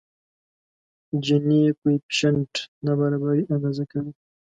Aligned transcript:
جیني 1.23 1.61
کویفشینټ 1.79 2.51
نابرابري 2.85 3.43
اندازه 3.53 3.83
کوي. 3.91 4.11